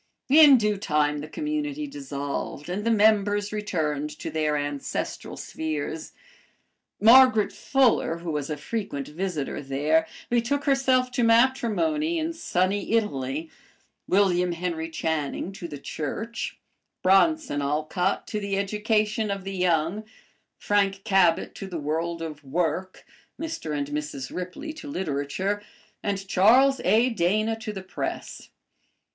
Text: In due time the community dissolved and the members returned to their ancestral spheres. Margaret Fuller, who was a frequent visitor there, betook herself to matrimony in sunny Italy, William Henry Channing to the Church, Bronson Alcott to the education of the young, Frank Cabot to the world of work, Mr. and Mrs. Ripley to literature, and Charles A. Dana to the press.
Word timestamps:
In 0.31 0.57
due 0.57 0.77
time 0.77 1.19
the 1.19 1.27
community 1.27 1.85
dissolved 1.85 2.69
and 2.69 2.83
the 2.83 2.89
members 2.89 3.51
returned 3.53 4.09
to 4.17 4.31
their 4.31 4.57
ancestral 4.57 5.37
spheres. 5.37 6.13
Margaret 6.99 7.51
Fuller, 7.53 8.17
who 8.17 8.31
was 8.31 8.49
a 8.49 8.57
frequent 8.57 9.07
visitor 9.09 9.61
there, 9.61 10.07
betook 10.27 10.63
herself 10.63 11.11
to 11.11 11.23
matrimony 11.23 12.17
in 12.17 12.33
sunny 12.33 12.93
Italy, 12.93 13.51
William 14.07 14.53
Henry 14.53 14.89
Channing 14.89 15.51
to 15.51 15.67
the 15.67 15.77
Church, 15.77 16.57
Bronson 17.03 17.61
Alcott 17.61 18.25
to 18.25 18.39
the 18.39 18.57
education 18.57 19.29
of 19.29 19.43
the 19.43 19.53
young, 19.53 20.03
Frank 20.57 21.03
Cabot 21.03 21.53
to 21.53 21.67
the 21.67 21.77
world 21.77 22.23
of 22.23 22.43
work, 22.43 23.05
Mr. 23.39 23.77
and 23.77 23.89
Mrs. 23.89 24.35
Ripley 24.35 24.73
to 24.73 24.87
literature, 24.89 25.61
and 26.01 26.27
Charles 26.27 26.79
A. 26.83 27.09
Dana 27.11 27.55
to 27.59 27.71
the 27.71 27.83
press. 27.83 28.49